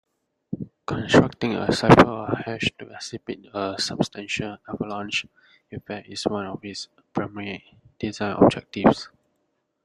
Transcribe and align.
Constructing 0.87 1.55
a 1.57 1.71
cipher 1.71 2.07
or 2.09 2.35
hash 2.43 2.71
to 2.79 2.87
exhibit 2.89 3.45
a 3.53 3.75
substantial 3.77 4.57
avalanche 4.67 5.27
effect 5.71 6.07
is 6.09 6.23
one 6.23 6.47
of 6.47 6.65
its 6.65 6.87
primary 7.13 7.63
design 7.99 8.35
objectives. 8.41 9.09